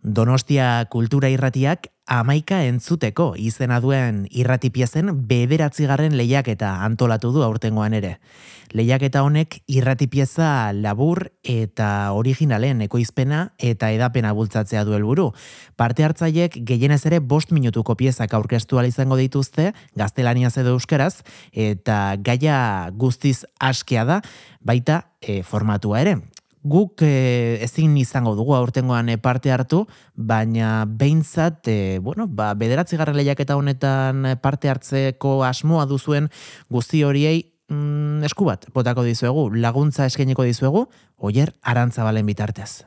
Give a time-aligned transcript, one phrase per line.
[0.00, 8.14] Donostia kultura irratiak amaika entzuteko izena duen irratipiezen bederatzigarren lehiaketa antolatu du aurtengoan ere.
[8.72, 15.28] Lehiaketa honek irratipieza labur eta originalen ekoizpena eta edapena bultzatzea du helburu.
[15.76, 21.22] Parte hartzaiek gehienez ere bost minutuko piezak aurkeztu izango dituzte, gaztelaniaz edo euskaraz,
[21.52, 24.22] eta gaia guztiz askia da,
[24.64, 26.20] baita e, formatua ere
[26.62, 32.96] guk e, ezin izango dugu aurtengoan e, parte hartu, baina behintzat, e, bueno, ba, bederatzi
[32.96, 36.28] lehiaketa honetan parte hartzeko asmoa duzuen
[36.68, 42.84] guzti horiei mm, esku bat potako dizuegu, laguntza eskainiko dizuegu, oier arantzabalen bitartez.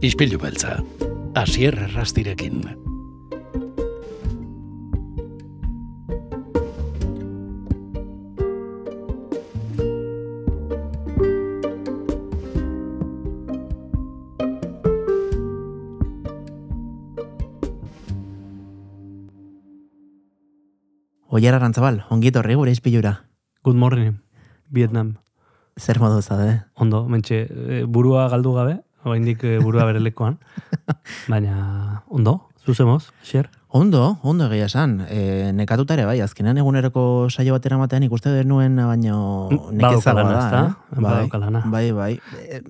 [0.00, 0.80] Ispilu beltza,
[1.36, 2.89] asier rastirekin.
[21.30, 23.20] Oier Arantzabal, ongit horri gure izpilura.
[23.62, 24.16] Good morning,
[24.70, 25.16] Vietnam.
[25.78, 26.62] Zer modu zade?
[26.74, 30.38] Ondo, mentxe, e, burua galdu gabe, oraindik e, burua berelekoan.
[31.30, 33.46] Baina, ondo, zuzemoz, xer?
[33.70, 34.96] Ondo, ondo egia esan.
[35.06, 39.20] E, nekatuta ere bai, azkenean eguneroko saio batera matean ikuste denuen, baino
[39.50, 40.62] Mm, nekezagoa da.
[40.66, 40.98] eh?
[40.98, 41.28] Bai,
[41.70, 42.12] bai, bai.
[42.42, 42.60] E,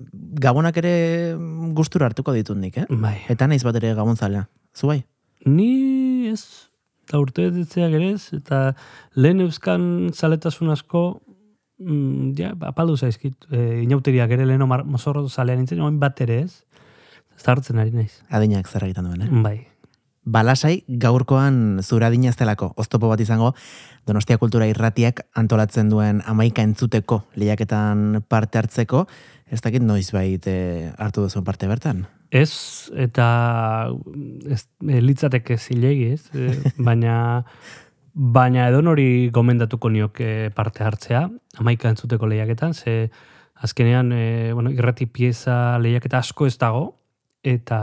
[0.45, 0.93] gabonak ere
[1.73, 2.85] gustura hartuko ditut nik, eh?
[2.93, 3.17] Bai.
[3.33, 4.45] Eta naiz bat ere gabontzalea.
[4.77, 5.01] Zu bai?
[5.49, 6.69] Ni ez,
[7.05, 8.73] eta urte ditzeak ere ez, eta
[9.15, 11.21] lehen euskan zaletasun asko,
[11.79, 16.63] mm, ja, apaldu zaizkit, e, inauteriak ere leheno mozorro zalean nintzen, oin bat ere ez,
[17.41, 18.21] zartzen ari naiz.
[18.29, 19.43] Adinak zer egiten duen, eh?
[19.43, 19.57] Bai.
[20.21, 23.55] Balasai gaurkoan zura estelako oztopo bat izango
[24.05, 29.07] Donostia Kultura Irratiak antolatzen duen amaika entzuteko lehiaketan parte hartzeko,
[29.49, 32.05] ez dakit noiz bait eh, hartu duzuen parte bertan.
[32.31, 33.27] Ez, eta
[34.47, 36.29] ez, e, litzateke zilegi, ez?
[36.31, 36.55] E,
[36.87, 37.43] baina,
[38.13, 41.25] baina edon hori gomendatuko nioke parte hartzea,
[41.59, 43.11] amaika entzuteko lehiaketan, ze
[43.61, 46.85] azkenean, e, bueno, irrati pieza lehiaketa asko ez dago,
[47.43, 47.81] eta,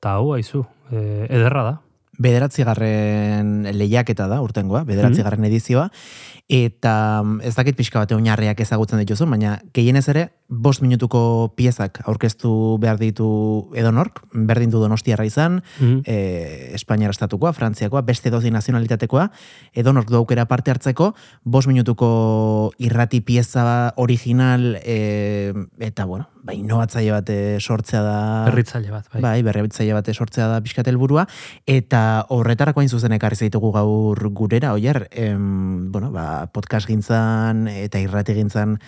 [0.00, 1.76] eta hau, haizu, e, ederra da.
[2.20, 5.88] Bederatzigarren lehiaketa da, urtengoa, bederatzigarren edizioa,
[6.50, 12.00] eta mm, ez dakit pixka bate oinarriak ezagutzen dituzu, baina gehienez ere, bost minutuko piezak
[12.10, 12.50] aurkeztu
[12.82, 13.28] behar ditu
[13.78, 16.02] edonork, berdin du donostiarra izan, Mm.
[16.04, 19.30] e, Espainiara estatukoa, Frantziakoa, beste dozi nazionalitatekoa,
[19.72, 21.14] edonork du aukera parte hartzeko,
[21.44, 28.16] bost minutuko irrati pieza original, e, eta bueno, ba, inovatzaile bat eh, sortzea da...
[28.48, 29.22] Berritzaile bat, bai.
[29.24, 31.26] Bai, berrebitzaile bat sortzea da pixkat helburua
[31.68, 38.00] eta horretarako hain zuzen ekarri zaitugu gaur gurera, oier, em, bueno, ba, podcast gintzan eta
[38.02, 38.78] irrati gintzan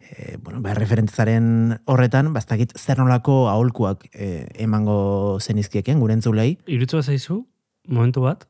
[0.00, 6.54] e, bueno, ba, referentzaren horretan, bastakit zer nolako aholkuak e, emango zenizkieken gure entzulei.
[6.66, 7.42] Irutu bat zaizu,
[7.88, 8.48] momentu bat,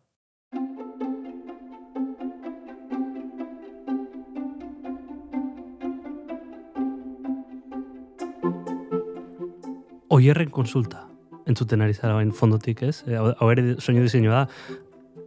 [10.15, 11.09] Oierren konsulta,
[11.51, 13.01] entzuten ari zara bain fondotik, ez?
[13.09, 14.75] E, Hau ere soinu diseinua da,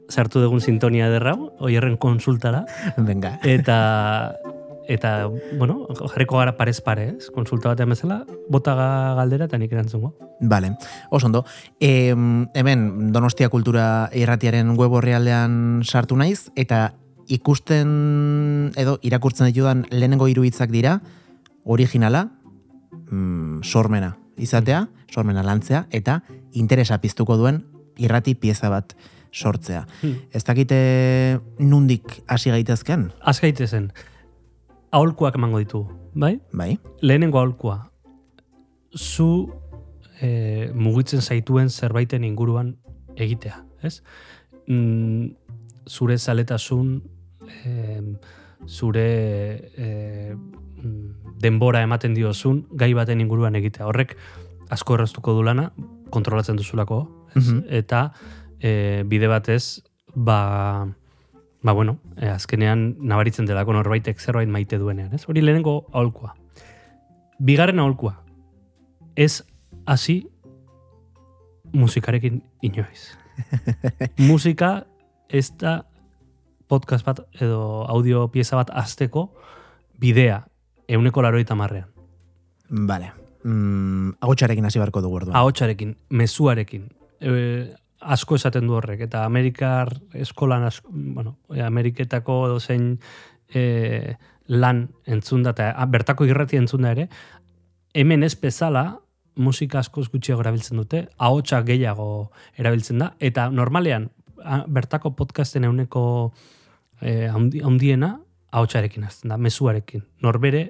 [0.08, 2.64] sartu dugun sintonia ederra, oierren konsultara,
[2.98, 3.34] Venga.
[3.44, 4.36] eta
[4.88, 5.10] eta,
[5.60, 5.82] bueno,
[6.14, 7.28] jarriko gara parez pare, ez?
[7.36, 10.14] Konsulta batean bezala, bota ga- galdera eta nik erantzungo.
[10.40, 10.70] Vale,
[11.12, 11.42] oso ondo.
[11.82, 12.14] E,
[12.56, 16.94] hemen Donostia Kultura irratiaren web orrialdean sartu naiz, eta
[17.28, 21.02] ikusten edo irakurtzen ditudan lehenengo hiru hitzak dira,
[21.66, 22.30] originala,
[23.12, 26.22] mm, sormena izatea, sormena lantzea, eta
[26.54, 27.64] interesa piztuko duen
[27.98, 28.96] irrati pieza bat
[29.34, 29.86] sortzea.
[30.02, 30.22] Hmm.
[30.34, 33.10] Ez dakite nundik hasi gaitezken?
[33.22, 33.92] Az gaitezen,
[34.92, 36.38] aholkuak emango ditugu, bai?
[36.54, 37.80] Bai, Lehenengo aholkua,
[38.96, 39.54] zu
[40.22, 42.76] e, mugitzen zaituen zerbaiten inguruan
[43.16, 44.02] egitea, ez?
[44.68, 45.34] Mm,
[45.88, 47.02] zure zaletasun,
[47.66, 48.02] e,
[48.68, 49.08] zure
[49.78, 50.36] e,
[51.42, 53.88] denbora ematen diozun gai baten inguruan egitea.
[53.88, 54.16] Horrek
[54.74, 55.72] asko erraztuko du lana,
[56.10, 57.02] kontrolatzen duzulako,
[57.36, 57.46] ez?
[57.46, 57.64] Mhm.
[57.70, 58.12] Eta
[58.60, 59.84] e, bide batez,
[60.16, 60.88] ba,
[61.64, 65.26] ba bueno, e, azkenean nabaritzen delako norbaitek zerbait maite duenean, ez?
[65.28, 66.36] Hori lehenengo aholkua.
[67.40, 68.24] Bigarren aholkua.
[69.16, 69.44] Ez
[69.86, 70.28] hasi
[71.74, 73.14] musikarekin inoiz.
[74.18, 74.88] Musika
[75.30, 75.84] ez da
[76.68, 79.30] podcast bat edo audio pieza bat azteko
[80.00, 80.48] bidea
[80.88, 81.88] euneko laroita marrean.
[82.70, 83.12] Vale.
[83.44, 85.36] Mm, agotxarekin hasi barko dugu orduan.
[85.40, 86.90] Ahotsarekin, mezuarekin.
[87.22, 93.00] E, asko esaten du horrek, eta Amerikar eskolan, asko, bueno, e, Ameriketako edo zein
[93.54, 94.16] e,
[94.48, 97.08] lan entzunda, eta bertako irrati entzunda ere,
[97.94, 99.00] hemen ez bezala,
[99.38, 104.10] musika askoz gutxiago erabiltzen dute, ahotsa gehiago erabiltzen da, eta normalean,
[104.44, 106.34] a- bertako podcasten euneko
[107.02, 108.18] eh, haundiena,
[108.58, 110.64] ahotsarekin azten da, mezuarekin, norbere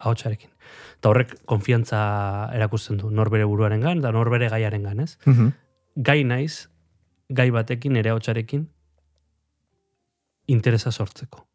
[0.00, 0.50] ahotsarekin.
[0.98, 2.00] Eta horrek konfiantza
[2.56, 5.16] erakusten du, norbere buruaren gan, eta norbere gaiaren gan, ez?
[5.26, 5.52] Mhm.
[5.96, 6.68] gai naiz,
[7.30, 8.64] gai batekin, ere hotxarekin,
[10.50, 11.46] interesa sortzeko.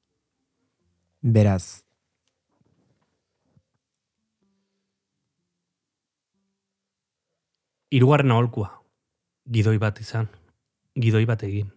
[1.21, 1.83] Beraz,
[7.89, 8.67] Hirugarren aholkua,
[9.49, 10.27] gidoi bat izan,
[10.93, 11.71] gidoi bat egin.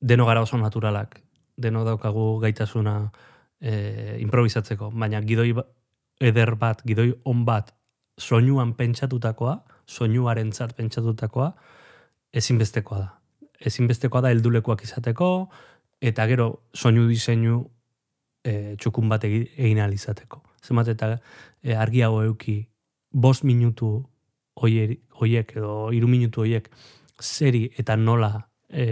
[0.00, 1.18] Deno gara oso naturalak,
[1.58, 3.10] deno daukagu gaitasuna
[3.60, 5.66] e, improvisatzeko, baina gidoi ba-
[6.20, 7.74] eder bat, gidoi on bat,
[8.18, 9.56] soinuan pentsatutakoa,
[9.86, 11.52] soinuaren zart pentsatutakoa,
[12.32, 13.08] ezinbestekoa da.
[13.66, 15.28] Ezinbestekoa da heldulekuak izateko,
[16.00, 17.60] eta gero soinu diseinu
[18.44, 20.42] e, txukun bat egi- egin ahal izateko.
[20.64, 21.12] Zenbat eta
[21.62, 22.60] e, argiago euki
[23.10, 24.04] bost minutu
[24.62, 26.68] oier, oiek edo hiru minutu oiek
[27.22, 28.32] zeri eta nola
[28.70, 28.84] e,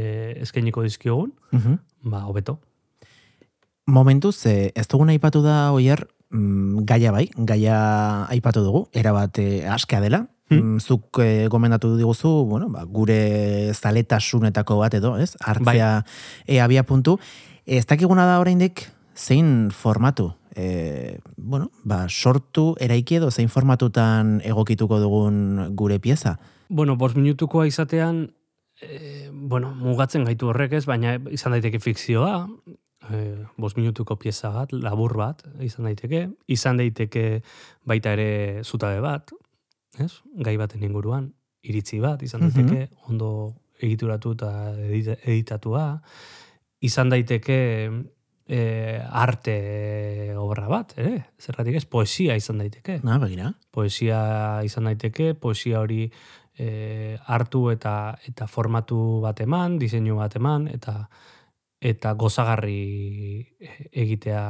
[0.43, 1.79] eskainiko dizkiogun, mhm.
[2.07, 2.61] Ba, hobeto.
[3.87, 9.69] momentuz, eh, ez duguna aipatu da, oier, mm, gaia bai, gaia aipatu dugu, erabat eh,
[9.71, 10.77] askea dela, Hmm.
[10.77, 15.35] Mm, zuk eh, gomendatu diguzu, bueno, ba, gure zaletasunetako bat edo, ez?
[15.43, 16.05] Hartzea
[16.47, 17.19] e, abia puntu.
[17.67, 18.85] Ez dakiguna da oraindik
[19.17, 26.39] zein formatu, e, bueno, ba, sortu, eraiki edo zein formatutan egokituko dugun gure pieza.
[26.69, 28.29] Bueno, bost minutukoa izatean,
[28.83, 32.47] e, bueno, mugatzen gaitu horrek ez, baina izan daiteke fikzioa,
[33.11, 33.21] e,
[33.57, 37.43] bost minutuko pieza bat, labur bat, izan daiteke, izan daiteke
[37.85, 39.31] baita ere zutabe bat,
[39.99, 40.13] ez?
[40.45, 41.33] gai baten inguruan,
[41.63, 42.51] iritzi bat, izan Mhm.
[42.53, 46.01] daiteke, ondo egituratu eta edita- editatua,
[46.81, 47.91] izan daiteke
[48.49, 51.25] e, arte obra bat, ere?
[51.43, 53.53] Zergatik ez, poesia izan daiteke Na, begira.
[53.73, 56.13] poesia izan daiteke, poesia hori
[56.59, 61.09] e, hartu eta eta formatu bat eman, diseinu bat eman, eta
[61.81, 64.47] eta gozagarri e, egitea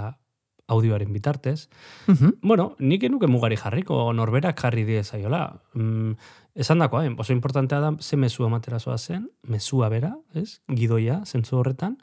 [0.68, 1.68] audioaren bitartez.
[2.06, 2.38] Mhm.
[2.42, 5.60] Bueno, nik enuke mugari jarriko, norberak jarri die zaiola.
[5.74, 6.16] Mm,
[6.54, 7.14] esan dakoa, eh?
[7.16, 10.60] oso importantea da ze mezua ematera zoa zen, mezua bera, ez?
[10.68, 11.98] Gidoia, zentzu horretan,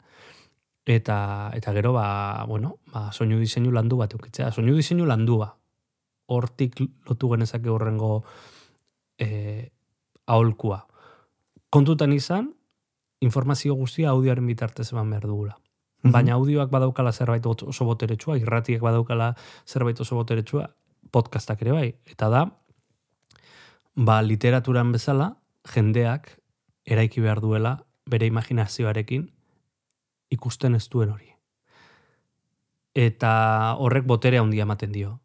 [0.84, 4.50] eta eta gero ba, bueno, ba, soinu diseinu landu bat eukitzea.
[4.52, 5.56] Soinu diseinu landua.
[6.26, 8.24] Hortik lotu genezake horrengo
[9.18, 9.72] e,
[10.26, 10.86] aholkua.
[11.70, 12.54] Kontutan izan,
[13.20, 15.56] informazio guztia audioaren bitartez eman behar dugula.
[16.02, 16.12] Mhm.
[16.12, 19.34] Baina audioak badaukala zerbait oso boteretsua, irratiek badaukala
[19.66, 20.68] zerbait oso boteretsua,
[21.10, 21.94] podcastak ere bai.
[22.06, 22.44] Eta da,
[23.96, 25.36] ba, literaturan bezala,
[25.74, 26.38] jendeak
[26.84, 29.30] eraiki behar duela bere imaginazioarekin
[30.30, 31.30] ikusten ez duen hori.
[32.94, 35.18] Eta horrek botere handia ematen dio.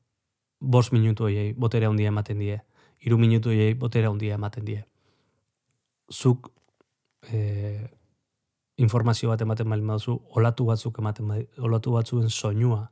[0.59, 2.59] Bost minutu hoiei botere handia ematen die.
[2.99, 4.81] Hiru minutu hoiei botere handia ematen die.
[6.11, 6.49] Zuk
[7.31, 7.87] e,
[8.81, 12.89] informazio bat ematen baldin baduzu, olatu batzuk ematen badi- olatu batzuen soinua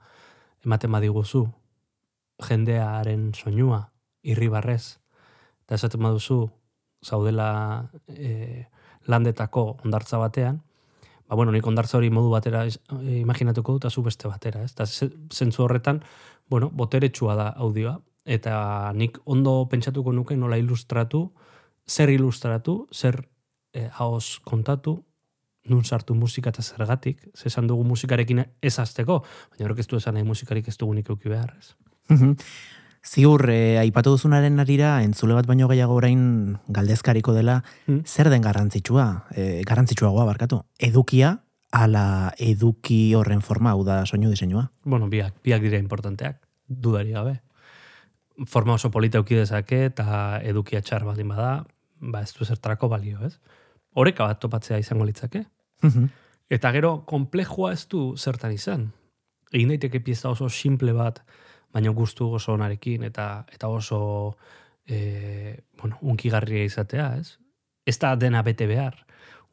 [0.65, 1.45] ematen badiguzu,
[2.47, 3.81] jendearen soinua,
[4.23, 4.97] irribarrez,
[5.65, 6.39] eta esaten baduzu,
[7.05, 7.49] zaudela
[8.07, 8.65] e,
[9.07, 10.61] landetako ondartza batean,
[11.27, 14.71] ba, bueno, nik ondartza hori modu batera is- e, imaginatuko dut, zu beste batera, ez?
[14.73, 16.01] Eta ze- zentzu horretan,
[16.49, 21.31] bueno, boteretsua da audioa, eta nik ondo pentsatuko nuke nola ilustratu,
[21.87, 23.21] zer ilustratu, zer
[23.73, 24.99] e, haoz kontatu,
[25.67, 29.97] nun sartu musika eta zergatik, ze esan dugu musikarekin ez azteko, baina horrek ez du
[29.97, 31.75] esan nahi musikarik ez dugunik euki behar, ez?
[32.09, 32.35] Mhm.
[33.07, 38.03] Ziur, eh, aipatu duzunaren arira, entzule bat baino gehiago orain galdezkariko dela, Mm.
[38.03, 44.71] zer den garrantzitsua, eh, garrantzitsuagoa barkatu, edukia, ala eduki horren forma, hau da soinu diseinua.
[44.83, 47.41] Bueno, biak, biak dira importanteak, dudari gabe.
[48.45, 51.65] Forma oso polita euki dezake eta edukia txar baldin bada,
[51.99, 53.39] ba ez du zertarako balio, ez?
[53.97, 55.45] Horeka bat topatzea izango litzake.
[55.81, 56.05] Mhm.
[56.49, 58.91] Eta gero, komplejua ez du zertan izan.
[59.51, 61.19] Egin daiteke pieza oso simple bat,
[61.73, 64.37] baina gustu oso onarekin, eta, eta oso
[64.87, 67.37] e, bueno, unkigarria izatea, ez?
[67.85, 68.95] Ez da dena bete behar.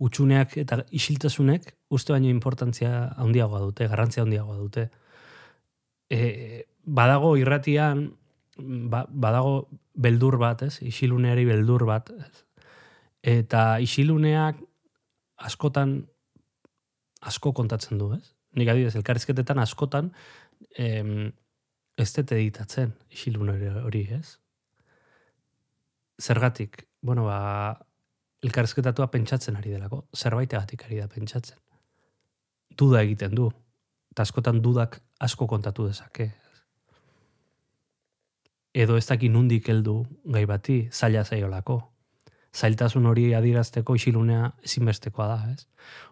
[0.02, 4.88] Utsuneak eta isiltasunek uste baino importantzia handiagoa dute, garrantzia handiagoa dute.
[6.10, 8.08] E, badago irratian,
[8.58, 10.78] ba, badago beldur bat, ez?
[10.82, 12.44] Isiluneari beldur bat, ez?
[13.24, 14.58] Eta isiluneak
[15.48, 16.02] askotan
[17.24, 18.34] asko kontatzen du, ez?
[18.54, 20.12] Nik adibidez, elkarrizketetan askotan
[20.78, 21.32] em,
[21.98, 24.38] ez dut editatzen isilune hori, ez?
[26.22, 27.74] Zergatik, bueno, ba,
[28.44, 31.58] elkarrizketatua pentsatzen ari delako, zerbaitegatik ari da pentsatzen.
[32.78, 33.48] Duda egiten du,
[34.12, 36.30] eta askotan dudak asko kontatu dezake.
[38.74, 41.78] Edo ez daki nundik heldu gai bati, zaila zaiolako.
[42.54, 45.66] Zailtasun hori adirazteko isilunea ezinbestekoa da, ez?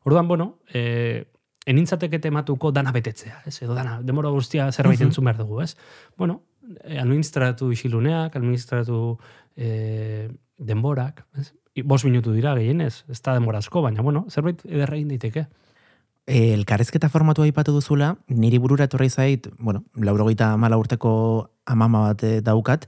[0.05, 1.25] Orduan, bueno, e,
[1.67, 3.61] enintzateke tematuko dana betetzea, ez?
[3.63, 5.07] Edo dana, demora guztia zerbait Mhm.
[5.09, 5.77] entzun behar dugu, ez?
[6.17, 6.43] Bueno,
[6.85, 9.19] e, administratu isiluneak, administratu
[9.57, 11.53] e, denborak, ez?
[11.75, 15.47] I- Bost minutu dira gehienez, ez da denbora asko, baina, bueno, zerbait ederra egin daiteke.
[16.27, 21.13] E, elkarrezketa formatua aipatu duzula, niri burura etorri zait, bueno, laurogeita mala urteko
[21.67, 22.87] amama bat eh, daukat,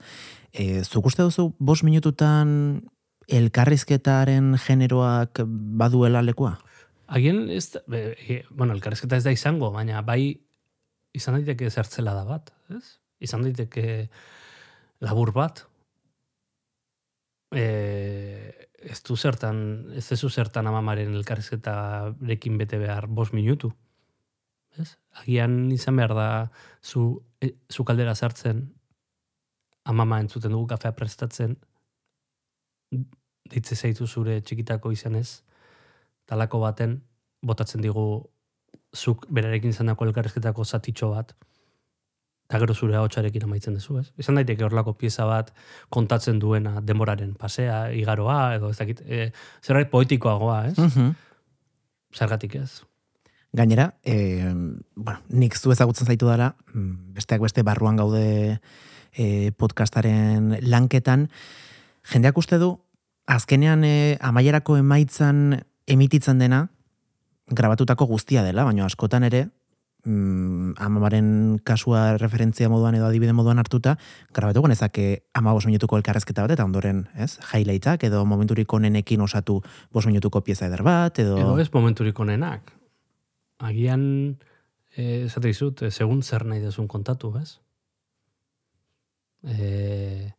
[0.52, 2.84] e, zuk uste duzu bost minututan
[3.26, 6.58] elkarrizketaren generoak baduela lekua?
[7.10, 10.38] Agian, ez, da- e, bueno, elkarrezketa ez da izango, baina bai
[11.14, 13.00] izan daiteke zertzela da bat, ez?
[13.18, 14.10] Izan daiteke
[15.02, 15.64] labur bat.
[17.54, 17.64] E,
[18.84, 19.58] ez du zertan,
[19.96, 23.72] ez dezu zertan amamaren elkarrezketarekin bete behar bost minutu.
[24.78, 24.94] Ez?
[25.20, 26.28] Agian izan behar da
[26.82, 28.66] zu, e, zu kaldera sartzen
[29.84, 31.56] amama entzuten dugu kafea prestatzen
[33.52, 35.42] ditze zaitu zure txikitako izanez
[36.30, 36.96] talako baten
[37.44, 38.06] botatzen digu
[38.96, 41.34] zuk berarekin izandako elkarrezketako zatitxo bat
[42.48, 44.08] eta gero zure hotxarekin amaitzen duzu, ez?
[44.20, 45.52] Izan daiteke horlako pieza bat
[45.94, 49.30] kontatzen duena denboraren pasea, igaroa, edo ez dakit, e,
[49.64, 50.76] zerbait poetikoagoa, ez?
[50.78, 51.14] Mhm.
[52.14, 52.82] Zergatik ez?
[53.54, 54.52] Gainera, e,
[54.94, 58.60] bueno, nik zu ezagutzen zaitu dara, mm, besteak beste barruan gaude
[59.14, 61.28] e, podcastaren lanketan,
[62.12, 62.74] jendeak uste du,
[63.26, 66.68] azkenean e, amaierako emaitzan emititzen dena,
[67.46, 69.48] grabatutako guztia dela, baina askotan ere,
[70.04, 73.96] mm, amamaren kasua referentzia moduan edo adibide moduan hartuta,
[74.34, 79.60] grabatuko nezake ama bost minutuko elkarrezketa bat, eta ondoren, ez, highlightak, edo momenturik onenekin osatu
[79.92, 81.38] bost minutuko pieza eder bat, edo...
[81.38, 82.72] Edo ez momenturik onenak.
[83.64, 84.38] Agian,
[84.96, 87.58] eh, esate dizut, eh, segun zer nahi dezun kontatu, ez?
[89.44, 90.32] E,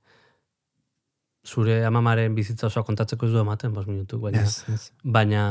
[1.46, 4.92] zure amamaren bizitza osoa kontatzeko ez du ematen, bos minutuk, baina, Ez, ez.
[5.04, 5.44] baina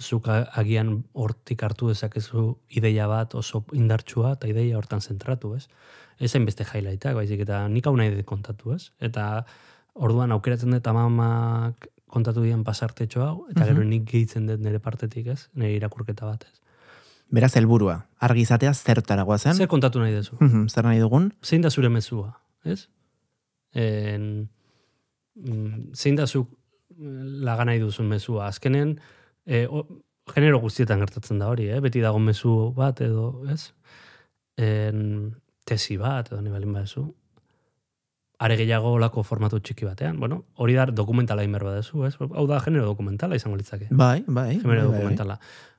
[0.00, 5.68] zuk agian hortik hartu dezakezu ideia bat oso indartsua eta ideia hortan zentratu, ez?
[6.18, 8.90] Ez hainbeste highlightak, baizik eta nik hau nahi dut kontatu, ez?
[9.00, 9.44] Eta
[9.94, 13.88] orduan aukeratzen dut amamak kontatu dien pasartetxo hau, eta gero Mhm.
[13.88, 15.48] nik gehitzen dut nire partetik, ez?
[15.54, 16.60] Nire irakurketa bat, ez?
[17.30, 19.54] Beraz, helburua, argi izatea zertara guazen.
[19.54, 20.36] Zer kontatu nahi duzu?
[20.40, 21.32] Mhm, Zer nahi dugun?
[21.42, 22.88] zein da zure mezua, ez?
[23.74, 24.48] En,
[25.36, 26.48] mm, zein da zuk
[26.98, 28.46] laga nahi duzun mezua?
[28.46, 28.98] Azkenen,
[29.46, 29.84] e, o,
[30.34, 31.80] genero guztietan gertatzen da hori, eh?
[31.84, 33.72] beti dago mezu bat edo, ez?
[34.56, 35.34] En,
[35.66, 37.04] tesi bat edo nibalin badezu.
[38.44, 40.18] Are gehiago olako formatu txiki batean.
[40.20, 42.14] Bueno, hori da dokumentala inber badezu, ez?
[42.20, 43.86] Hau da genero dokumentala izango litzake.
[43.90, 44.58] Bai, bai.
[44.58, 44.98] Genero bai, bai, bai.
[44.98, 45.38] dokumentala.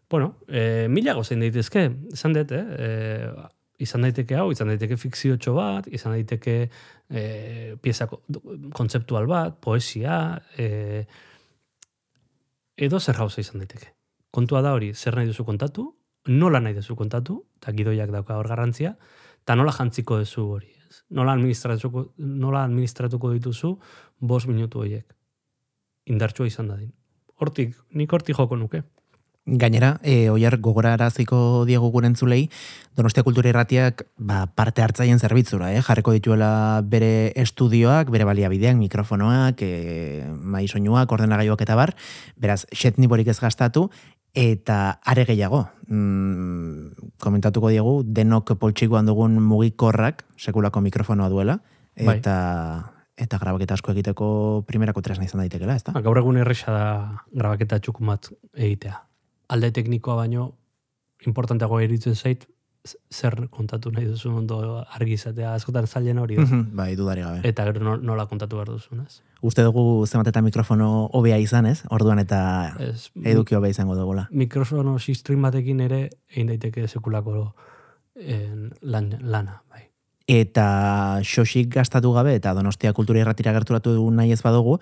[0.09, 2.63] Bueno, e, mila gozein daitezke, izan dut, eh?
[2.79, 3.51] E,
[3.83, 6.53] izan daiteke hau, izan daiteke fikziotxo bat, izan daiteke
[7.09, 7.23] e,
[7.83, 8.21] pieza ko-
[8.77, 10.19] kontzeptual bat, poesia,
[10.57, 11.01] e,
[12.77, 13.93] edo zer gauza izan daiteke.
[14.31, 15.85] Kontua da hori, zer nahi duzu kontatu,
[16.27, 18.95] nola nahi duzu kontatu, eta gidoiak dauka hor garrantzia,
[19.43, 20.71] eta nola jantziko duzu hori.
[20.89, 21.03] Ez?
[21.09, 23.75] Nola, administratuko, nola administratuko dituzu
[24.19, 25.05] bost minutu horiek.
[26.11, 26.91] Indartsua izan dadin.
[27.41, 28.83] Hortik, nik hortik joko nuke.
[29.45, 32.47] Gainera, e, oiar gogoraraziko diegu gure entzulei,
[32.97, 35.83] Donostia Kultura Irratiak ba, parte hartzaien zerbitzura, eh?
[35.85, 41.93] jarriko dituela bere estudioak, bere baliabideak, mikrofonoak, e, mai soinuak, ordenagailuak eta bar,
[42.41, 43.91] beraz, xetniborik ez gastatu,
[44.33, 51.61] eta are gehiago, mm, komentatuko diegu, denok poltsikoan dugun mugikorrak, sekulako mikrofonoa duela,
[52.01, 52.17] Bai.
[52.17, 54.27] eta eta grabaketa asko egiteko
[54.67, 55.93] primerako tresna izan daitekela, ezta?
[55.95, 56.87] Ba, Gaur egun erresa da
[57.31, 59.05] grabaketa txukun bat egitea.
[59.49, 60.51] Alde teknikoa baino
[61.25, 62.45] importanteago eritzen zait
[63.09, 64.59] zer kontatu nahi duzu ondo
[64.93, 65.55] argi izatea.
[65.57, 66.43] Askotan zailen hori da.
[66.71, 67.39] bai, dudari gabe.
[67.49, 69.21] Eta gero no- nola kontatu behar duzun, ez?
[69.41, 71.81] Uste dugu zenbat eta mikrofono hobea izan, ez?
[71.89, 74.27] Orduan eta ez eduki hobea izango dugula.
[74.31, 77.53] mikrofono sistrin batekin ere egin daiteke sekulako
[78.15, 79.89] en, lan, lana, bai.
[80.27, 84.79] Eta xosik gastatu gabe eta Donostia Kultura Irratira gerturatu dugu nahi ez badugu,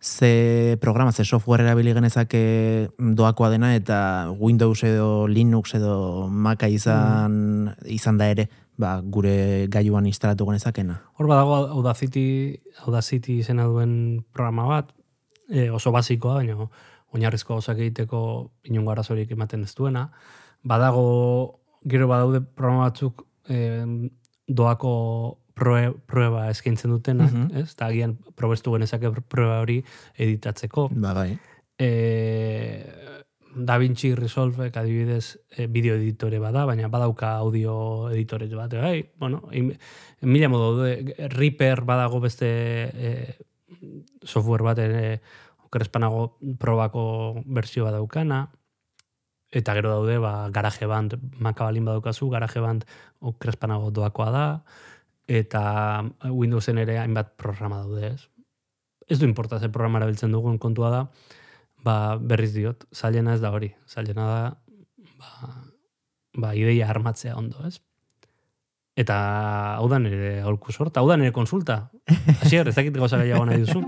[0.00, 7.74] ze programa, ze software erabili genezake doakoa dena eta Windows edo Linux edo Maca izan,
[7.84, 11.00] izan da ere, ba, gure gailuan instalatu genezakena.
[11.18, 14.94] Hor badago Audacity, Audacity izena duen programa bat,
[15.50, 16.68] e, oso basikoa, baina
[17.16, 18.20] oinarrizko gauzak egiteko
[18.68, 20.08] inongo arazorik ematen ez duena.
[20.62, 23.82] Badago, gero badaude programa batzuk e,
[24.46, 24.92] doako
[25.58, 27.56] proe, prueba eskaintzen dutenak, Mhm.
[27.58, 27.72] ez?
[27.74, 29.82] Eta agian probestu genezake prueba hori
[30.16, 30.88] editatzeko.
[30.94, 31.38] Ba, bai.
[31.78, 32.84] E,
[33.58, 38.74] Da Vinci Resolve, adibidez, e, bideo editore bada, baina badauka audio editore bat.
[38.76, 39.72] Bai, bueno, in,
[40.20, 43.38] mila modu, daude, Reaper badago beste e,
[44.22, 45.20] software bat, e,
[45.64, 48.50] okerespanago probako bersio badaukana,
[49.50, 52.84] eta gero daude, ba, garaje band, makabalin badaukazu, garaje band
[53.20, 54.46] okerespanago doakoa da,
[55.28, 55.62] eta
[56.24, 58.28] Windowsen ere hainbat programa daude, ez?
[59.08, 61.02] Ez du importa ze programa erabiltzen dugun kontua da,
[61.84, 63.70] ba, berriz diot, zailena ez da hori.
[63.88, 64.40] Zailena da,
[65.20, 65.52] ba,
[66.36, 67.78] ba ideia armatzea ondo, ez?
[68.98, 69.16] Eta
[69.78, 71.84] hau da nire aurku sorta, hau da nire konsulta.
[72.42, 73.84] Asier, ez dakit gauza gehiago nahi duzu.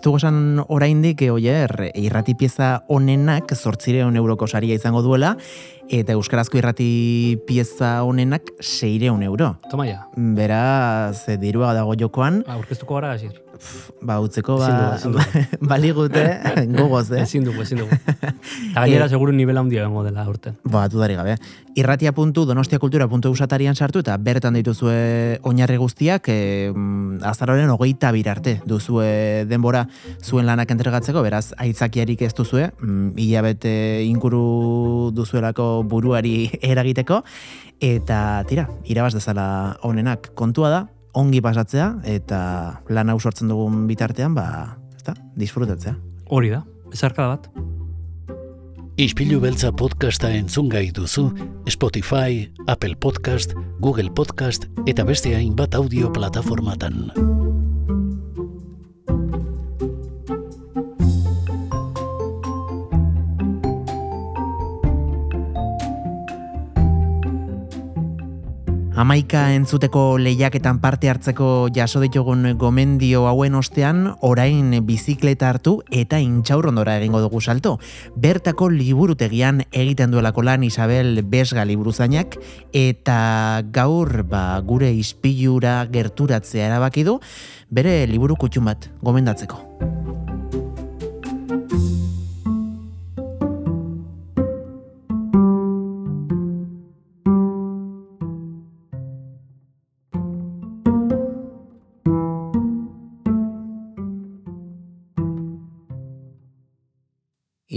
[0.00, 5.34] Ez dugu esan oraindik, eh, oier, irrati pieza onenak zortzireon euroko saria izango duela,
[5.92, 9.50] eta euskarazko irrati pieza onenak seireon euro.
[9.68, 10.06] Toma ja.
[10.16, 13.12] Beraz, eh, dirua dago jokoan, Ba, aurkeztuko gara,
[14.00, 15.20] Ba, utzeko, ba, dugu.
[15.70, 16.24] baligute,
[16.76, 17.22] gogoz, eh?
[17.22, 17.92] Ezin dugu, ezin dugu.
[18.70, 20.56] Eta gainera, seguru nivela handia bengo dela urten.
[20.64, 21.36] Ba, dudari gabe.
[21.78, 26.38] Irratia.donostiakultura.eu satarian sartu eta bertan dituzue oinarri guztiak e,
[27.22, 29.84] azaroren hogeita bir arte duzue denbora
[30.24, 33.74] zuen lanak entregatzeko, beraz, aitzakiarik ez duzue, mm, hilabete
[34.08, 37.22] inguru duzuelako buruari eragiteko,
[37.80, 40.80] eta tira, irabaz dezala onenak kontua da,
[41.14, 42.40] ongi pasatzea, eta
[42.88, 45.96] lan hau sortzen dugun bitartean, ba, ezta, disfrutatzea.
[46.30, 47.50] Hori da, bezarkada bat.
[49.00, 51.30] Ispilu beltza podcasta entzungai duzu
[51.72, 57.06] Spotify, Apple Podcast, Google Podcast eta beste hainbat audio plataformatan.
[69.00, 76.98] Amaika entzuteko lehiaketan parte hartzeko jaso ditugun gomendio hauen ostean, orain bizikleta hartu eta intxaurrondora
[77.00, 77.78] egingo dugu salto.
[78.20, 82.36] Bertako liburutegian egiten duelako lan Isabel Besga liburuzainak
[82.76, 87.16] eta gaur ba, gure ispilura gerturatzea erabaki du
[87.72, 89.64] bere liburu kutxun bat gomendatzeko.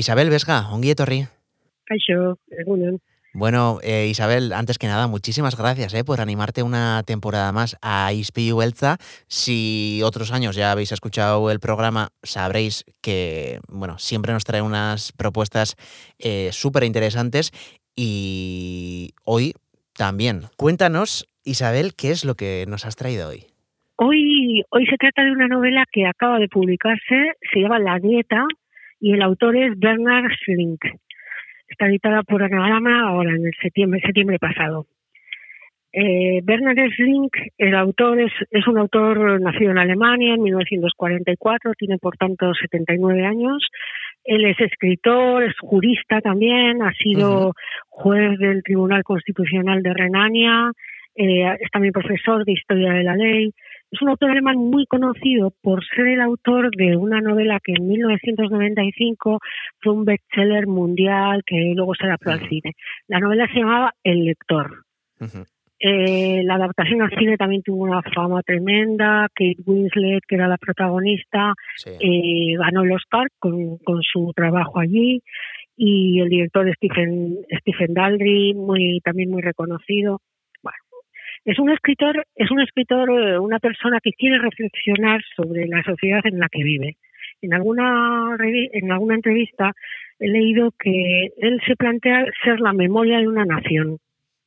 [0.03, 1.21] Isabel Besga, ongi etorri.
[2.59, 2.99] Egunen.
[3.33, 8.11] Bueno, eh, Isabel, antes que nada, muchísimas gracias eh, por animarte una temporada más a
[8.11, 8.97] Ispiu Belza.
[9.29, 15.13] Si otros años ya habéis escuchado el programa, sabréis que, bueno, siempre nos trae unas
[15.13, 15.77] propuestas
[16.19, 17.53] eh, súper interesantes
[17.95, 19.53] y hoy
[19.97, 20.49] también.
[20.57, 23.45] Cuéntanos, Isabel, ¿qué es lo que nos has traído hoy?
[23.95, 28.43] Hoy, hoy se trata de una novela que acaba de publicarse, se llama La Dieta,
[29.03, 30.79] y el autor es Bernard Schlink.
[31.67, 34.87] Está editada por Anagrama ahora en el septiembre, septiembre pasado.
[35.91, 41.97] Eh, Bernard Schlink, el autor es, es un autor nacido en Alemania en 1944, tiene
[41.97, 43.67] por tanto 79 años.
[44.23, 47.55] Él es escritor, es jurista también, ha sido
[47.89, 50.71] juez del Tribunal Constitucional de Renania,
[51.13, 53.53] eh, es también profesor de Historia de la Ley.
[53.93, 57.87] Es un autor alemán muy conocido por ser el autor de una novela que en
[57.87, 59.39] 1995
[59.81, 62.73] fue un bestseller mundial que luego se adaptó al cine.
[63.07, 64.83] La novela se llamaba El lector.
[65.79, 69.27] Eh, la adaptación al cine también tuvo una fama tremenda.
[69.35, 71.91] Kate Winslet, que era la protagonista, Sí.
[71.99, 75.21] eh, ganó el Oscar con, con su trabajo allí.
[75.77, 80.19] Y el director Stephen, Stephen Daldry, muy, también muy reconocido.
[81.45, 86.21] Es un escritor, es un escritor, eh, una persona que quiere reflexionar sobre la sociedad
[86.23, 86.95] en la que vive.
[87.41, 89.73] En alguna, en alguna entrevista
[90.19, 93.97] he leído que él se plantea ser la memoria de una nación.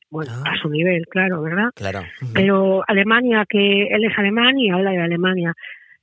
[0.09, 0.53] Bueno, Ah.
[0.53, 1.69] a su nivel, claro, ¿verdad?
[1.75, 1.99] Claro.
[2.33, 5.53] Pero Alemania, que él es alemán y habla de Alemania.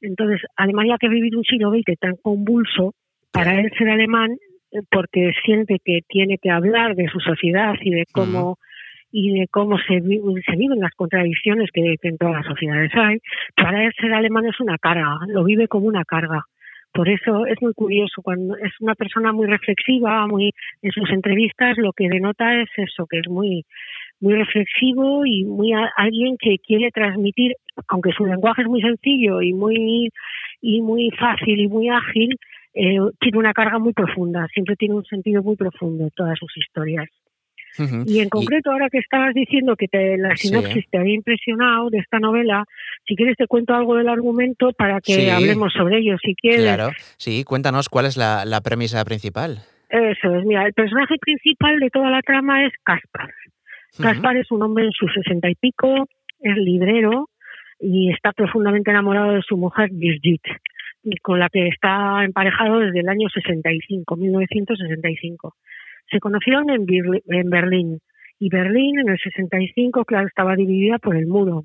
[0.01, 2.95] Entonces, Alemania que ha vivido un siglo XX tan convulso,
[3.33, 4.37] para él ser alemán,
[4.71, 8.59] eh, porque siente que tiene que hablar de su sociedad y de cómo
[9.17, 13.19] y de cómo se, vi- se viven las contradicciones que, en todas las sociedades hay,
[13.55, 16.43] para él ser alemán es una carga, lo vive como una carga.
[16.93, 20.51] Por eso es muy curioso, cuando es una persona muy reflexiva, muy
[20.83, 23.65] en sus entrevistas lo que denota es eso, que es muy
[24.21, 27.53] muy reflexivo y muy alguien que quiere transmitir,
[27.89, 30.11] aunque su lenguaje es muy sencillo y muy
[30.61, 32.31] y muy fácil y muy ágil,
[32.75, 37.09] eh, tiene una carga muy profunda, siempre tiene un sentido muy profundo todas sus historias.
[38.07, 41.99] Y en concreto, ahora que estabas diciendo que te, la sinopsis te había impresionado de
[41.99, 42.65] esta novela,
[43.07, 46.63] si quieres te cuento algo del argumento para que hablemos sobre ello, si quieres.
[46.63, 49.59] Claro, sí, cuéntanos cuál es la, premisa principal.
[49.91, 53.31] Eso es, mira, el personaje principal de toda la trama es Caspar.
[54.01, 56.07] Caspar es un hombre en sus sesenta y pico,
[56.41, 57.29] es librero
[57.81, 60.61] y está profundamente enamorado de su mujer Brigitte,
[61.23, 65.55] con la que está emparejado desde el año 65, 1965.
[66.11, 66.87] Se conocieron en,
[67.27, 68.01] en Berlín
[68.39, 71.65] y Berlín en el 65, claro, estaba dividida por el muro.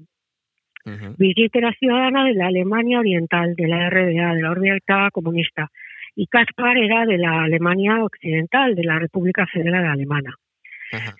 [1.17, 5.67] Brigitte era ciudadana de la Alemania Oriental, de la RDA, de la Oriental Comunista,
[6.15, 10.33] y Kaspar era de la Alemania Occidental, de la República Federal Alemana.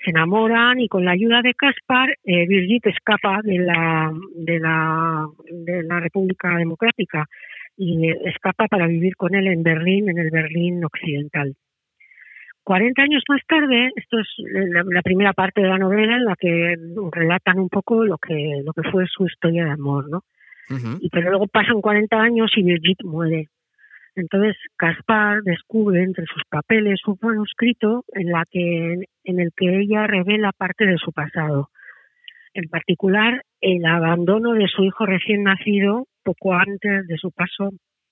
[0.04, 5.28] Se enamoran y con la ayuda de Kaspar, eh, Brigitte escapa de la, de, la,
[5.48, 7.26] de la República Democrática
[7.78, 11.54] y escapa para vivir con él en Berlín, en el Berlín Occidental.
[12.70, 16.76] 40 años más tarde, esto es la, primera parte de la novela en la que
[17.12, 20.22] relatan un poco lo que, lo que fue su historia de amor, ¿no?
[21.02, 23.48] y, pero luego pasan 40 años y Brigitte muere.
[24.16, 30.06] Entonces Caspar descubre entre sus papeles un manuscrito en, la que, en el que ella
[30.06, 31.70] revela parte de su pasado.
[32.54, 37.72] En particular, el abandono de su hijo recién nacido poco antes de su paso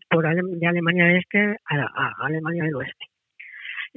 [0.09, 3.05] por de Alemania del Este a Alemania del Oeste.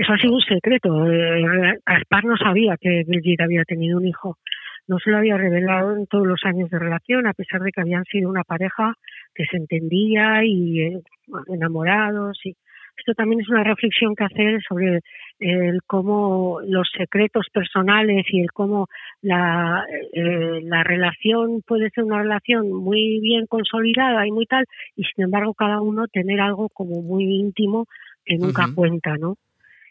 [0.00, 1.06] Eso ha sido un secreto.
[1.12, 4.38] Eh, Aspar no sabía que Brigitte había tenido un hijo.
[4.88, 7.82] No se lo había revelado en todos los años de relación, a pesar de que
[7.82, 8.94] habían sido una pareja
[9.34, 11.02] que se entendía y eh,
[11.48, 12.40] enamorados.
[12.44, 12.56] Y
[12.96, 15.00] esto también es una reflexión que hacer sobre
[15.38, 18.86] el cómo los secretos personales y el cómo
[19.20, 19.84] la,
[20.14, 24.64] eh, la relación puede ser una relación muy bien consolidada y muy tal,
[24.96, 27.84] y sin embargo cada uno tener algo como muy íntimo
[28.24, 29.36] que nunca cuenta, ¿no?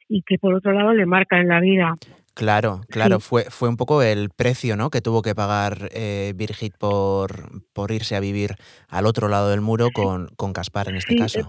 [0.10, 1.93] Y que por otro lado le marca en la vida.
[2.34, 4.89] Claro, claro, fue, fue un poco el precio ¿no?
[4.89, 8.52] que tuvo que pagar eh, Birgit por, por irse a vivir
[8.88, 11.39] al otro lado del muro con, con Caspar en este caso.
[11.39, 11.43] Eh,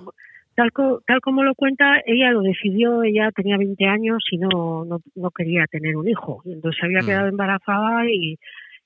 [0.57, 0.71] tal,
[1.07, 5.65] tal como lo cuenta, ella lo decidió, ella tenía 20 años y no, no, quería
[5.71, 6.43] tener un hijo.
[6.45, 7.07] Entonces se había mm.
[7.07, 8.37] quedado embarazada y,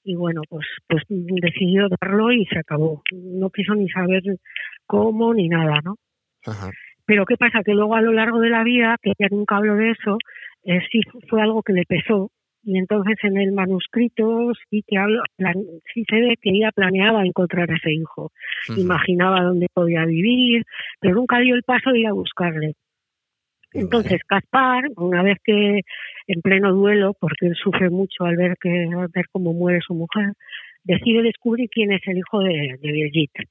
[0.05, 3.03] y bueno, pues, pues decidió darlo y se acabó.
[3.13, 4.23] No quiso ni saber
[4.87, 5.97] cómo ni nada, ¿no?
[6.45, 6.71] Ajá.
[7.07, 7.63] Pero ¿qué pasa?
[7.65, 10.19] Que luego a lo largo de la vida, que ya nunca hablo de eso,
[10.65, 12.31] eh, sí fue algo que le pesó.
[12.67, 15.23] Y entonces en el manuscrito sí que hablo,
[15.93, 18.33] sí se ve que ella planeaba encontrar a ese hijo.
[18.75, 20.63] Imaginaba dónde podía vivir,
[20.99, 22.73] pero nunca dio el paso de ir a buscarle.
[23.75, 25.81] Entonces Caspar, una vez que
[26.27, 29.95] en pleno duelo, porque él sufre mucho al ver que al ver cómo muere su
[29.95, 30.33] mujer,
[30.85, 33.49] decide descubrir quién es el hijo de, de Brigitte.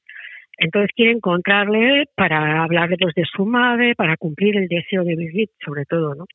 [0.57, 5.53] Entonces quiere encontrarle para hablarle pues, de su madre, para cumplir el deseo de Brigitte,
[5.63, 6.25] sobre todo, ¿no?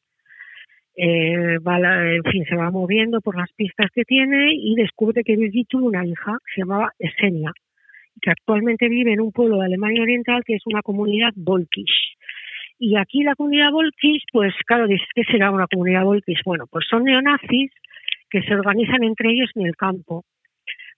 [1.00, 1.78] Eh, va
[2.12, 5.86] en fin, se va moviendo por las pistas que tiene y descubre que Brigitte tuvo
[5.86, 7.52] una hija que se llamaba Esenia,
[8.20, 12.16] que actualmente vive en un pueblo de Alemania Oriental que es una comunidad volkisch.
[12.80, 16.42] Y aquí la comunidad volkisch, pues claro, dices, ¿qué será una comunidad volkisch?
[16.44, 17.70] Bueno, pues son neonazis
[18.28, 20.24] que se organizan entre ellos en el campo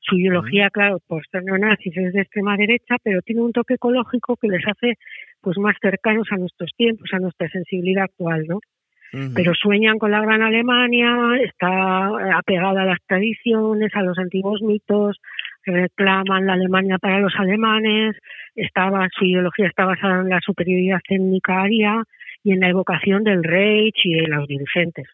[0.01, 4.37] su ideología, claro, por ser neonazis es de extrema derecha, pero tiene un toque ecológico
[4.37, 4.95] que les hace
[5.41, 8.61] pues más cercanos a nuestros tiempos, a nuestra sensibilidad actual, ¿no?
[9.35, 15.19] Pero sueñan con la gran Alemania, está apegada a las tradiciones, a los antiguos mitos,
[15.65, 18.17] reclaman la Alemania para los alemanes,
[18.55, 22.05] estaba, su ideología está basada en la superioridad técnica aria
[22.45, 25.09] y en la evocación del Reich y de los dirigentes.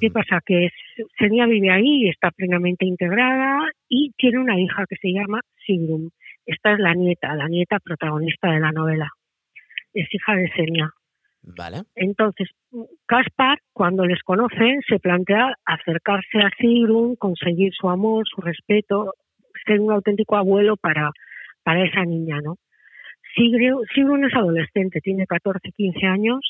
[0.00, 0.40] ¿Qué pasa?
[0.44, 0.70] Que
[1.18, 6.10] Senia vive ahí, está plenamente integrada y tiene una hija que se llama Sigrun.
[6.46, 9.10] Esta es la nieta, la nieta protagonista de la novela.
[9.92, 10.90] Es hija de Senia.
[11.42, 11.82] Vale.
[11.94, 12.48] Entonces,
[13.04, 19.12] Caspar, cuando les conoce, se plantea acercarse a Sigrun, conseguir su amor, su respeto,
[19.66, 21.10] ser un auténtico abuelo para,
[21.62, 22.56] para esa niña, ¿no?
[23.36, 26.40] Sigrun es adolescente, tiene 14, 15 años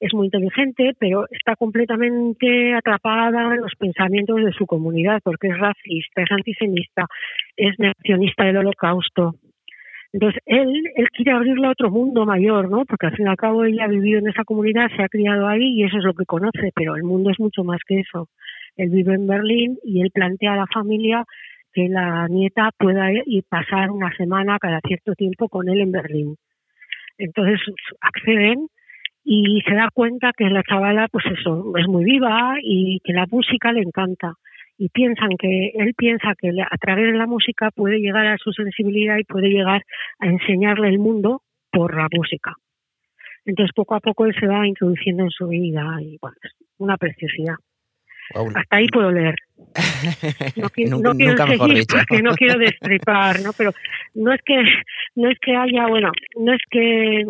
[0.00, 5.58] es muy inteligente, pero está completamente atrapada en los pensamientos de su comunidad, porque es
[5.58, 7.06] racista, es antisemita,
[7.56, 9.34] es negacionista del holocausto.
[10.12, 12.84] Entonces, él, él quiere abrirle a otro mundo mayor, ¿no?
[12.84, 15.46] Porque al fin y al cabo ella ha vivido en esa comunidad, se ha criado
[15.46, 18.28] ahí y eso es lo que conoce, pero el mundo es mucho más que eso.
[18.76, 21.24] Él vive en Berlín y él plantea a la familia
[21.72, 26.36] que la nieta pueda ir pasar una semana cada cierto tiempo con él en Berlín.
[27.18, 27.60] Entonces
[28.00, 28.66] acceden
[29.24, 33.26] y se da cuenta que la chavala, pues eso, es muy viva y que la
[33.30, 34.34] música le encanta.
[34.78, 38.50] Y piensan que, él piensa que a través de la música puede llegar a su
[38.52, 39.82] sensibilidad y puede llegar
[40.20, 42.54] a enseñarle el mundo por la música.
[43.44, 46.96] Entonces poco a poco él se va introduciendo en su vida y bueno, es una
[46.96, 47.56] preciosidad.
[48.34, 49.34] Hasta ahí puedo leer.
[50.60, 53.50] No, quiero seguir porque no quiero destripar, ¿no?
[53.56, 53.72] Pero
[54.14, 54.62] no es que
[55.14, 57.26] no es que haya, bueno, no es que eh,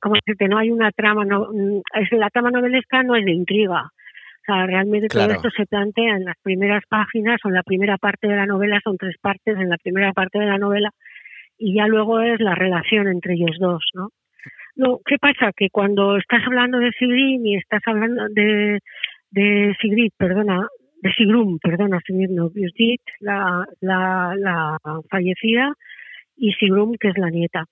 [0.00, 1.48] como decirte, no hay una trama, no
[1.94, 3.82] es la trama novelesca no es de intriga.
[3.82, 7.98] O sea, realmente todo esto se plantea en las primeras páginas o en la primera
[7.98, 10.90] parte de la novela, son tres partes en la primera parte de la novela
[11.58, 14.10] y ya luego es la relación entre ellos dos, ¿no?
[14.76, 15.52] No, ¿qué pasa?
[15.56, 18.78] Que cuando estás hablando de Sigrid y estás hablando de,
[19.30, 20.66] de Sigrid, perdona,
[21.02, 22.50] de Sigrum, perdona, Sigrid no,
[23.20, 24.78] la, la, la
[25.10, 25.72] fallecida,
[26.36, 27.64] y Sigrum, que es la nieta.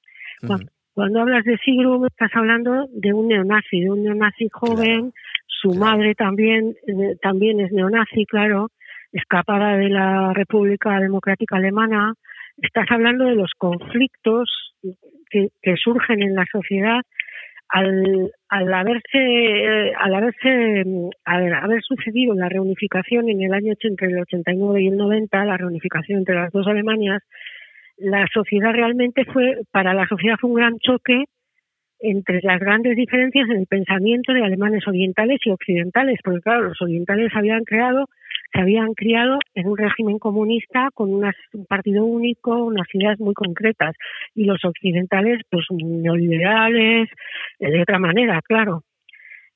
[0.95, 5.12] cuando, hablas de Sigrum, estás hablando de un neonazi, de un neonazi joven,
[5.47, 8.69] su madre también, eh, también es neonazi, claro,
[9.12, 12.14] escapada de la República Democrática Alemana.
[12.59, 14.75] Estás hablando de los conflictos
[15.31, 17.03] que, que surgen en la sociedad
[17.69, 20.85] al, al haberse eh, al haberse
[21.25, 26.21] haber sucedido la reunificación en el año entre el 89 y el 90 la reunificación
[26.21, 27.23] entre las dos Alemanias
[27.99, 31.25] la sociedad realmente fue para la sociedad fue un gran choque
[31.99, 36.81] entre las grandes diferencias en el pensamiento de alemanes orientales y occidentales porque claro los
[36.81, 38.07] orientales habían creado
[38.53, 43.95] se habían criado en un régimen comunista con un partido único, unas ideas muy concretas,
[44.35, 47.09] y los occidentales, pues neoliberales,
[47.59, 48.83] eh, de otra manera, claro.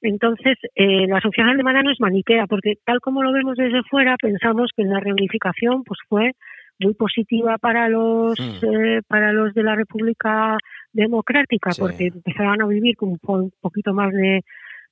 [0.03, 4.17] Entonces, eh, la sociedad alemana no es maniquea, porque tal como lo vemos desde fuera,
[4.21, 6.33] pensamos que la reunificación pues fue
[6.79, 8.65] muy positiva para los mm.
[8.65, 10.57] eh, para los de la República
[10.93, 14.41] Democrática, porque empezaban a vivir con un poquito más de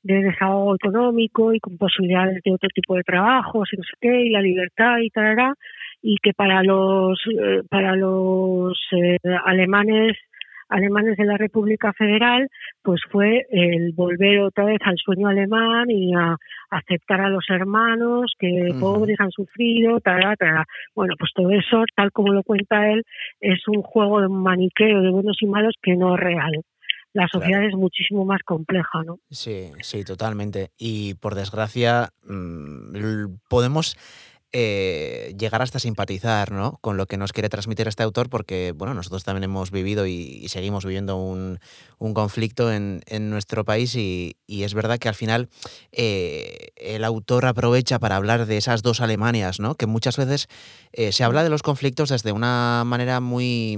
[0.03, 4.23] de desahogo económico y con posibilidades de otro tipo de trabajos y no sé qué,
[4.23, 5.55] y la libertad y tal,
[6.03, 10.17] y que para los, eh, para los eh, alemanes
[10.69, 12.49] alemanes de la República Federal,
[12.83, 16.37] pues fue el volver otra vez al sueño alemán y a
[16.71, 20.65] aceptar a los hermanos que pobres han sufrido, tal, tal.
[20.95, 23.03] Bueno, pues todo eso, tal como lo cuenta él,
[23.41, 26.53] es un juego de maniqueo de buenos y malos que no es real
[27.13, 29.19] la sociedad es muchísimo más compleja, ¿no?
[29.31, 30.71] Sí, sí, totalmente.
[30.79, 33.97] Y por desgracia, mm, podemos
[34.51, 36.79] eh, llegar hasta simpatizar ¿no?
[36.81, 40.49] con lo que nos quiere transmitir este autor, porque bueno, nosotros también hemos vivido y,
[40.49, 41.59] seguimos viviendo un,
[42.15, 45.51] conflicto en, nuestro país y, es verdad que al final
[45.93, 49.75] eh, el autor aprovecha para hablar de esas dos Alemanias, ¿no?
[49.75, 50.49] que muchas veces
[50.93, 53.77] eh, se habla de los conflictos desde una manera muy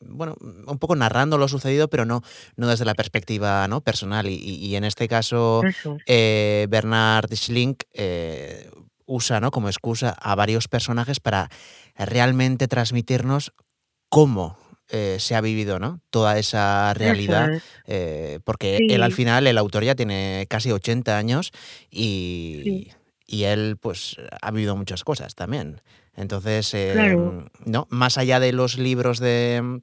[0.00, 2.22] bueno, un poco narrando lo sucedido, pero no,
[2.56, 3.80] no desde la perspectiva ¿no?
[3.80, 4.28] personal.
[4.28, 5.62] Y, en este caso,
[6.06, 8.70] eh, Bernard Schlink eh,
[9.06, 9.50] usa ¿no?
[9.50, 11.48] como excusa a varios personajes para
[11.96, 13.52] realmente transmitirnos
[14.08, 16.00] cómo eh, se ha vivido ¿no?
[16.10, 17.50] toda esa realidad,
[18.44, 21.52] porque él al final, el autor ya tiene casi 80 años
[21.90, 22.90] y,
[23.26, 25.80] y él pues ha vivido muchas cosas también.
[26.16, 26.74] Entonces,
[27.64, 27.86] ¿no?
[27.90, 29.80] más allá de los libros de,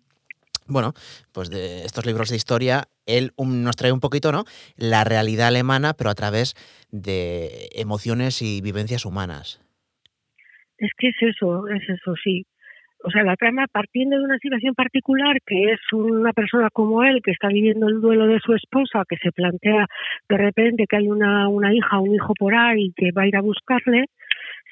[0.67, 0.93] bueno,
[1.33, 4.43] pues de estos libros de historia, él nos trae un poquito, ¿no?
[4.75, 6.55] La realidad alemana, pero a través
[6.91, 9.61] de emociones y vivencias humanas.
[10.77, 12.45] Es que es eso, es eso, sí.
[13.05, 17.21] O sea, la trama partiendo de una situación particular, que es una persona como él,
[17.21, 19.87] que está viviendo el duelo de su esposa, que se plantea
[20.29, 23.35] de repente que hay una, una hija, un hijo por ahí, que va a ir
[23.35, 24.05] a buscarle,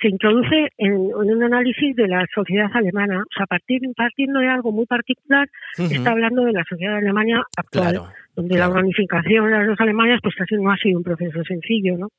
[0.01, 3.21] se introduce en, un análisis de la sociedad alemana.
[3.21, 7.43] O sea, partir, partiendo de algo muy particular, está hablando de la sociedad de Alemania
[7.55, 8.01] actual,
[8.35, 12.09] donde la organización de las dos Alemanias pues no ha sido un proceso sencillo, ¿no?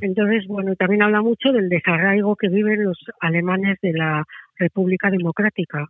[0.00, 4.24] Entonces, bueno, también habla mucho del desarraigo que viven los alemanes de la
[4.56, 5.88] República Democrática,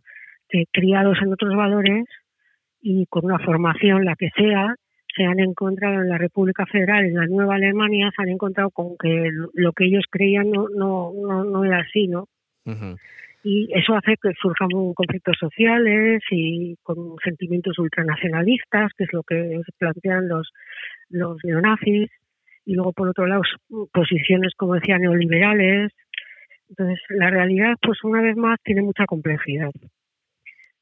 [0.49, 2.05] que criados en otros valores
[2.81, 4.75] y con una formación, la que sea,
[5.15, 8.97] se han encontrado en la República Federal, en la Nueva Alemania, se han encontrado con
[8.97, 12.27] que lo que ellos creían no, no, no, era así, ¿no?
[13.43, 19.61] Y eso hace que surjan conflictos sociales y con sentimientos ultranacionalistas, que es lo que
[19.77, 20.49] plantean los,
[21.09, 22.09] los neonazis,
[22.65, 23.43] y luego por otro lado
[23.93, 25.91] posiciones, como decía, neoliberales.
[26.69, 29.69] Entonces, la realidad, pues una vez más, tiene mucha complejidad.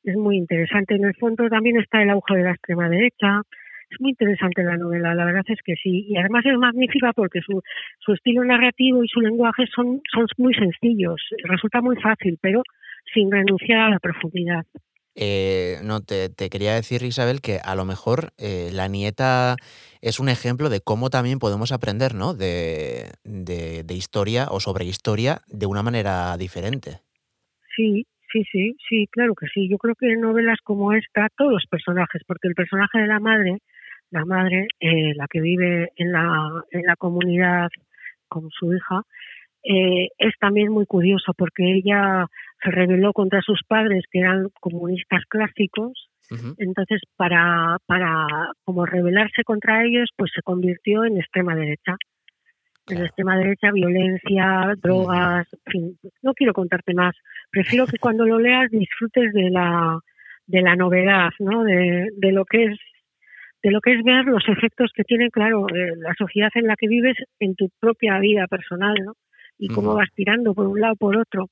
[0.03, 0.95] Es muy interesante.
[0.95, 3.41] En el fondo también está el auge de la extrema derecha,
[3.89, 6.05] es muy interesante la novela, la verdad es que sí.
[6.07, 7.61] Y además es magnífica porque su,
[7.99, 11.21] su estilo narrativo y su lenguaje son, son muy sencillos.
[11.43, 12.63] Resulta muy fácil, pero
[13.13, 14.65] sin renunciar a la profundidad.
[15.15, 19.55] Eh, no, te, quería decir, Isabel, que a lo mejor eh, la nieta
[20.01, 22.33] es un ejemplo de cómo también podemos aprender ¿no?
[22.33, 27.01] de, de, de historia o sobre historia de una manera diferente.
[27.75, 29.69] Sí, sí, sí, sí, claro que sí.
[29.69, 33.19] Yo creo que en novelas como esta, todos los personajes, porque el personaje de la
[33.19, 33.59] madre
[34.13, 37.69] la madre, eh, la que vive en la, en la comunidad
[38.27, 39.01] con su hija,
[39.63, 42.27] eh, es también muy curioso porque ella
[42.61, 46.09] se rebeló contra sus padres que eran comunistas clásicos.
[46.57, 48.25] Entonces para para
[48.63, 51.95] como rebelarse contra ellos pues se convirtió en extrema derecha.
[52.87, 57.13] En extrema derecha violencia drogas en fin, no quiero contarte más.
[57.51, 59.99] Prefiero que cuando lo leas disfrutes de la
[60.47, 62.79] de la novedad no de, de lo que es
[63.63, 66.75] de lo que es ver los efectos que tiene, claro, eh, la sociedad en la
[66.75, 69.13] que vives en tu propia vida personal, ¿no?
[69.57, 71.47] Y cómo vas tirando por un lado por otro.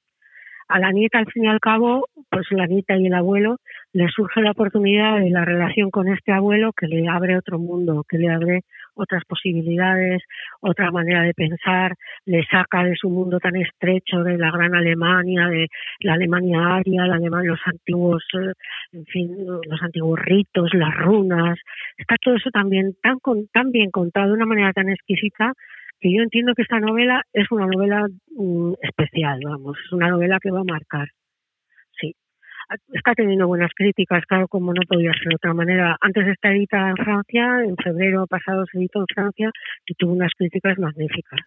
[0.68, 3.58] A la nieta, al fin y al cabo, pues la nieta y el abuelo,
[3.94, 8.04] le surge la oportunidad de la relación con este abuelo que le abre otro mundo,
[8.08, 8.62] que le abre
[8.96, 10.22] otras posibilidades,
[10.60, 11.94] otra manera de pensar,
[12.26, 15.68] le saca de su mundo tan estrecho de la gran Alemania, de
[16.00, 18.54] la Alemania aria, la Alemania, los antiguos, eh,
[18.94, 21.58] en fin, los antiguos ritos, las runas,
[21.98, 23.18] está todo eso también tan,
[23.52, 25.54] tan bien contado de una manera tan exquisita
[26.00, 30.40] que yo entiendo que esta novela es una novela mm, especial, vamos, es una novela
[30.42, 31.08] que va a marcar
[32.94, 35.98] está teniendo buenas críticas, claro, como no podía ser de otra manera.
[36.02, 39.52] Antes está editada en Francia, en febrero pasado se editó en Francia
[39.86, 41.40] y tuvo unas críticas magníficas.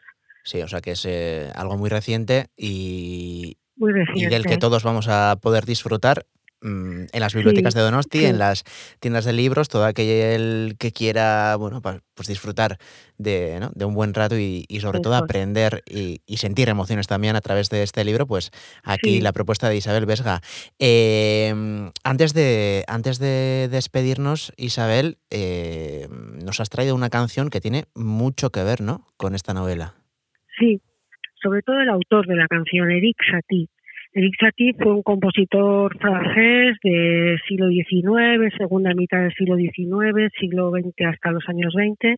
[0.43, 4.25] Sí, o sea que es eh, algo muy reciente y, muy reciente.
[4.25, 6.27] y del que todos vamos a poder disfrutar
[6.65, 8.65] en las bibliotecas de Donosti, en las
[9.01, 12.79] tiendas de libros, todo aquel que quiera bueno, pues disfrutar
[13.19, 13.71] de, ¿no?
[13.75, 17.83] de un buen rato y, sobre todo aprender y, sentir emociones también a través de
[17.83, 18.51] este libro, pues
[18.83, 20.41] aquí la propuesta de Isabel Vesga.
[20.79, 27.85] Em, antes, de, antes de despedirnos, Isabel, em, nos has traído una canción que tiene
[27.95, 29.07] mucho que ver ¿no?
[29.17, 29.95] con esta novela.
[30.59, 30.81] Sí,
[31.43, 33.69] sobre todo el autor de la canción, Eric Satie
[34.17, 40.71] Eric Satie fue un compositor francés del siglo XIX, segunda mitad del siglo XIX, siglo
[40.71, 42.15] XX hasta los años 20,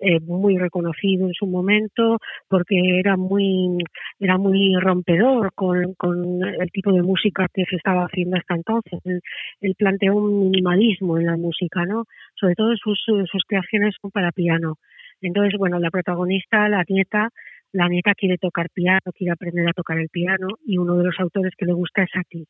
[0.00, 2.16] eh, muy reconocido en su momento
[2.48, 3.76] porque era muy
[4.18, 9.00] era muy rompedor con, con el tipo de música que se estaba haciendo hasta entonces.
[9.04, 12.04] Él, planteó un minimalismo en la música, ¿no?
[12.36, 14.78] Sobre todo sus, sus creaciones son para piano.
[15.20, 17.30] Entonces, bueno, la protagonista, la nieta,
[17.74, 21.18] la nieta quiere tocar piano, quiere aprender a tocar el piano y uno de los
[21.18, 22.46] autores que le gusta es ti.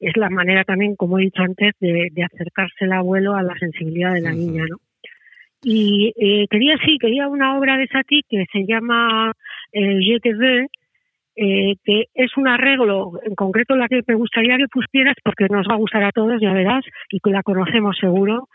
[0.00, 4.12] Es la manera también, como he dicho antes, de, acercarse el abuelo a la sensibilidad
[4.12, 4.76] de la niña, ¿no?
[5.62, 9.32] Y eh, quería, sí, quería una obra de Satie que se llama
[9.72, 10.68] eh, Je te veux,
[11.36, 15.66] eh, que es un arreglo, en concreto la que me gustaría que pusieras, porque nos
[15.66, 18.48] va a gustar a todos, ya verás, y que la conocemos seguro,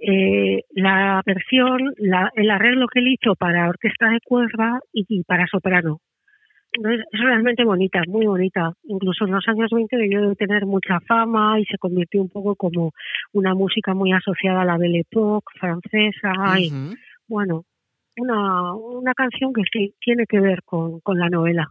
[0.00, 5.46] eh, la versión, la, el arreglo que él hizo para orquesta de cuerda y, para
[5.46, 6.00] soprano.
[6.72, 8.72] Entonces, es realmente bonita, muy bonita.
[8.84, 12.54] Incluso en los años 20 debió de tener mucha fama y se convirtió un poco
[12.56, 12.92] como
[13.32, 16.32] una música muy asociada a la Belle Époque francesa.
[16.58, 16.70] y,
[17.26, 17.64] bueno,
[18.18, 21.68] una, una canción que sí tiene que ver con, con la novela.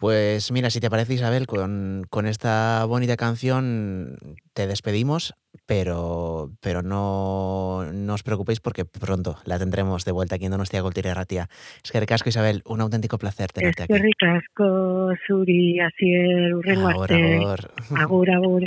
[0.00, 4.16] Pues mira, si te parece Isabel, con, con, esta bonita canción
[4.54, 5.34] te despedimos,
[5.70, 10.80] pero, pero no, no, os preocupéis porque pronto la tendremos de vuelta aquí en Donostia
[10.80, 11.48] Goltire Ratia.
[11.84, 13.92] Es que ricasco Isabel, un auténtico placer tenerte aquí.
[13.92, 17.70] Es que ricasco, Suri, así es, agur, agur.
[17.94, 18.62] agur, agur.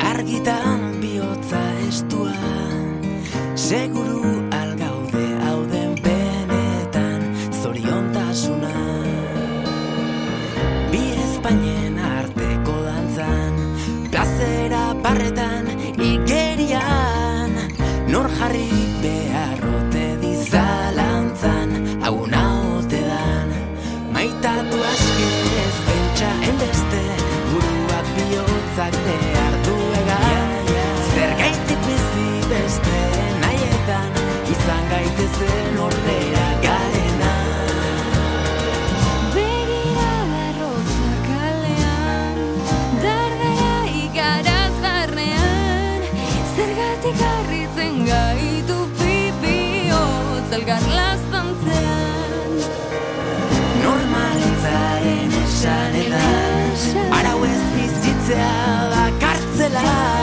[0.00, 2.34] argitan bihotza estua
[3.54, 4.05] seguru
[55.66, 58.52] esanetan Arau ez bizitzea
[58.92, 60.15] da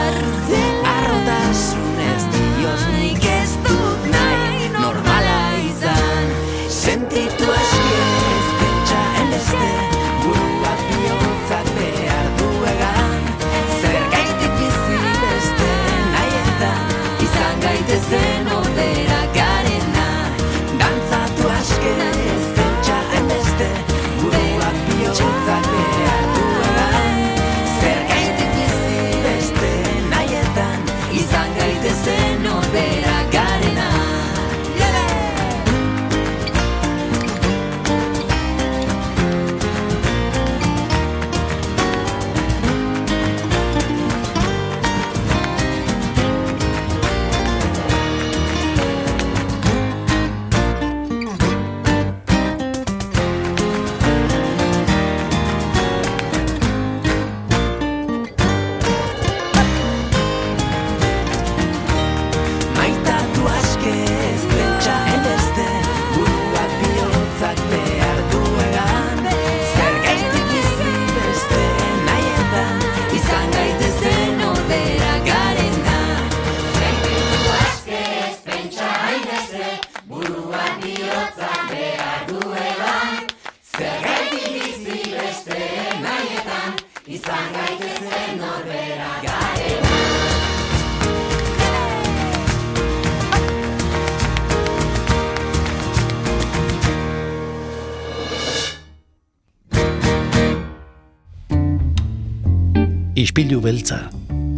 [103.64, 104.10] beltza,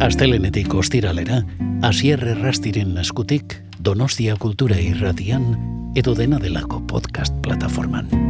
[0.02, 1.40] astelenetik ostiralera,
[1.86, 5.52] asierre rastiren eskutik, Donostia Kultura Irratian,
[5.94, 8.25] edo dena delako podcast plataforman.